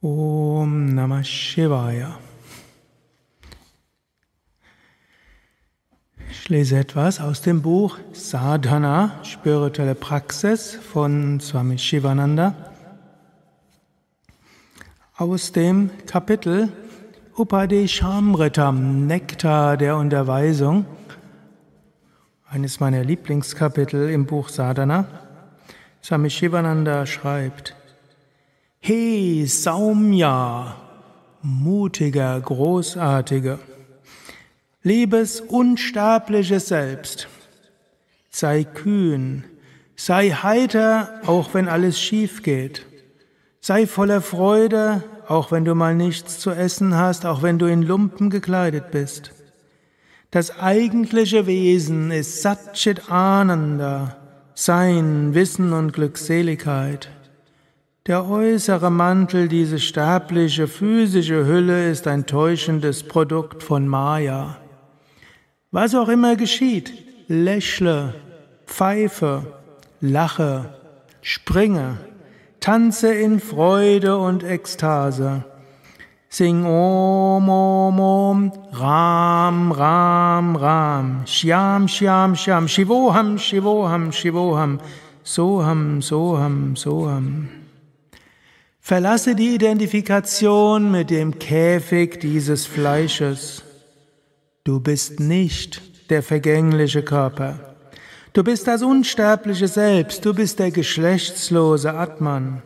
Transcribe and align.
Om 0.00 0.94
Namah 0.94 1.24
Shivaya. 1.24 2.20
Ich 6.30 6.48
lese 6.48 6.78
etwas 6.78 7.20
aus 7.20 7.42
dem 7.42 7.62
Buch 7.62 7.98
Sadhana, 8.12 9.18
spirituelle 9.24 9.96
Praxis 9.96 10.76
von 10.76 11.40
Swami 11.40 11.78
Shivananda. 11.78 12.54
Aus 15.16 15.50
dem 15.50 15.90
Kapitel 16.06 16.68
Upadeshamritam, 17.36 19.08
Nektar 19.08 19.76
der 19.76 19.96
Unterweisung, 19.96 20.86
eines 22.48 22.78
meiner 22.78 23.02
Lieblingskapitel 23.02 24.10
im 24.10 24.26
Buch 24.26 24.48
Sadhana. 24.48 25.06
Swami 26.04 26.30
Shivananda 26.30 27.04
schreibt, 27.04 27.74
He 28.80 29.46
Saumya, 29.46 30.76
mutiger, 31.42 32.40
großartiger, 32.40 33.58
liebes 34.82 35.40
unsterbliches 35.40 36.68
Selbst, 36.68 37.28
sei 38.30 38.64
kühn, 38.64 39.44
sei 39.96 40.30
heiter, 40.30 41.20
auch 41.26 41.54
wenn 41.54 41.68
alles 41.68 42.00
schief 42.00 42.42
geht, 42.42 42.86
sei 43.60 43.86
voller 43.86 44.22
Freude, 44.22 45.02
auch 45.26 45.50
wenn 45.50 45.64
du 45.64 45.74
mal 45.74 45.94
nichts 45.94 46.38
zu 46.38 46.50
essen 46.50 46.94
hast, 46.94 47.26
auch 47.26 47.42
wenn 47.42 47.58
du 47.58 47.66
in 47.66 47.82
Lumpen 47.82 48.30
gekleidet 48.30 48.90
bist. 48.90 49.32
Das 50.30 50.58
eigentliche 50.58 51.46
Wesen 51.46 52.10
ist 52.10 52.42
Satchit 52.42 53.10
Ananda, 53.10 54.16
Sein, 54.54 55.34
Wissen 55.34 55.72
und 55.72 55.92
Glückseligkeit. 55.92 57.10
Der 58.08 58.26
äußere 58.26 58.90
Mantel, 58.90 59.48
diese 59.48 59.78
sterbliche 59.78 60.66
physische 60.66 61.44
Hülle 61.44 61.90
ist 61.90 62.06
ein 62.06 62.24
täuschendes 62.24 63.02
Produkt 63.02 63.62
von 63.62 63.86
Maya. 63.86 64.56
Was 65.72 65.94
auch 65.94 66.08
immer 66.08 66.34
geschieht, 66.34 66.90
lächle, 67.28 68.14
pfeife, 68.64 69.42
lache, 70.00 70.72
springe, 71.20 71.98
tanze 72.60 73.12
in 73.12 73.40
Freude 73.40 74.16
und 74.16 74.42
Ekstase. 74.42 75.44
Sing 76.30 76.64
Om 76.64 77.46
Om 77.46 78.00
Om, 78.00 78.52
Ram 78.72 79.70
Ram 79.70 80.56
Ram, 80.56 81.26
Shyam 81.26 81.86
Shyam 81.86 82.34
Shyam, 82.34 82.68
Shivoham 82.68 83.36
Shivoham 83.36 84.12
Shivoham, 84.12 84.78
Soham 85.22 86.00
Soham 86.00 86.74
Soham. 86.74 87.67
Verlasse 88.88 89.34
die 89.34 89.54
Identifikation 89.54 90.90
mit 90.90 91.10
dem 91.10 91.38
Käfig 91.38 92.20
dieses 92.20 92.64
Fleisches. 92.64 93.62
Du 94.64 94.80
bist 94.80 95.20
nicht 95.20 96.08
der 96.08 96.22
vergängliche 96.22 97.02
Körper. 97.02 97.76
Du 98.32 98.42
bist 98.42 98.66
das 98.66 98.82
unsterbliche 98.82 99.68
Selbst. 99.68 100.24
Du 100.24 100.32
bist 100.32 100.58
der 100.58 100.70
geschlechtslose 100.70 101.92
Atman. 101.92 102.62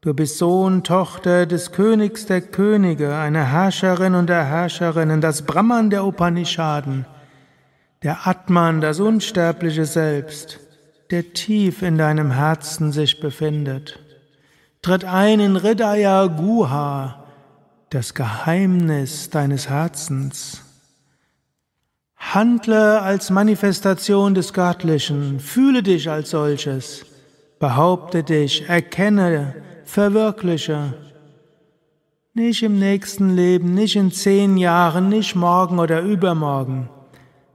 Du 0.00 0.14
bist 0.14 0.38
Sohn, 0.38 0.84
Tochter 0.84 1.44
des 1.44 1.72
Königs 1.72 2.26
der 2.26 2.40
Könige, 2.40 3.16
einer 3.16 3.46
Herrscherin 3.46 4.14
und 4.14 4.28
der 4.28 4.44
Herrscherinnen, 4.44 5.20
das 5.20 5.42
Brahman 5.42 5.90
der 5.90 6.04
Upanishaden, 6.04 7.04
der 8.04 8.28
Atman, 8.28 8.80
das 8.80 9.00
unsterbliche 9.00 9.86
Selbst, 9.86 10.60
der 11.10 11.32
tief 11.32 11.82
in 11.82 11.98
deinem 11.98 12.30
Herzen 12.30 12.92
sich 12.92 13.18
befindet. 13.18 13.98
Tritt 14.82 15.04
ein 15.04 15.40
in 15.40 15.60
Hridaya 15.60 16.26
Guha, 16.26 17.22
das 17.90 18.14
Geheimnis 18.14 19.28
deines 19.28 19.68
Herzens. 19.68 20.62
Handle 22.16 23.02
als 23.02 23.28
Manifestation 23.28 24.32
des 24.34 24.54
Göttlichen, 24.54 25.38
fühle 25.38 25.82
dich 25.82 26.08
als 26.08 26.30
solches, 26.30 27.04
behaupte 27.58 28.22
dich, 28.22 28.70
erkenne, 28.70 29.54
verwirkliche. 29.84 30.94
Nicht 32.32 32.62
im 32.62 32.78
nächsten 32.78 33.36
Leben, 33.36 33.74
nicht 33.74 33.96
in 33.96 34.10
zehn 34.10 34.56
Jahren, 34.56 35.10
nicht 35.10 35.34
morgen 35.34 35.78
oder 35.78 36.00
übermorgen, 36.00 36.88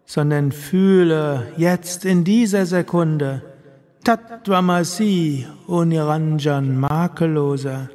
sondern 0.06 0.52
fühle 0.52 1.52
jetzt 1.58 2.06
in 2.06 2.24
dieser 2.24 2.68
Sekunde, 2.68 3.55
Tattvamasi, 4.06 5.48
Uniranjan, 5.66 6.78
makelloser. 6.78 7.90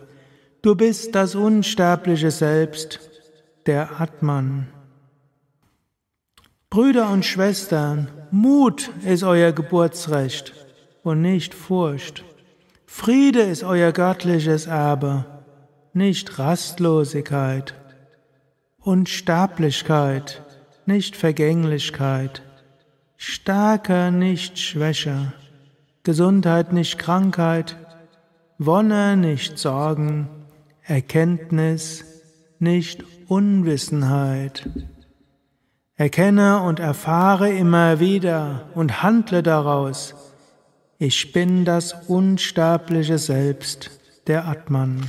Du 0.60 0.74
bist 0.74 1.14
das 1.14 1.36
unsterbliche 1.36 2.32
Selbst, 2.32 2.98
der 3.66 4.00
Atman. 4.00 4.66
Brüder 6.68 7.10
und 7.10 7.24
Schwestern, 7.24 8.08
Mut 8.32 8.90
ist 9.04 9.22
euer 9.22 9.52
Geburtsrecht 9.52 10.52
und 11.04 11.22
nicht 11.22 11.54
Furcht. 11.54 12.24
Friede 12.86 13.42
ist 13.42 13.62
euer 13.62 13.92
göttliches 13.92 14.66
Erbe, 14.66 15.24
nicht 15.92 16.40
Rastlosigkeit. 16.40 17.74
Unsterblichkeit, 18.80 20.42
nicht 20.86 21.14
Vergänglichkeit. 21.14 22.42
Stärke, 23.16 24.10
nicht 24.10 24.58
Schwäche. 24.58 25.32
Gesundheit, 26.02 26.72
nicht 26.72 26.98
Krankheit, 26.98 27.76
Wonne, 28.58 29.16
nicht 29.16 29.58
Sorgen, 29.58 30.28
Erkenntnis, 30.82 32.04
nicht 32.58 33.04
Unwissenheit. 33.28 34.68
Erkenne 35.96 36.62
und 36.62 36.80
erfahre 36.80 37.50
immer 37.50 38.00
wieder 38.00 38.70
und 38.74 39.02
handle 39.02 39.42
daraus. 39.42 40.14
Ich 40.98 41.32
bin 41.32 41.64
das 41.64 41.92
unsterbliche 42.08 43.18
Selbst, 43.18 43.90
der 44.26 44.46
Atman. 44.46 45.02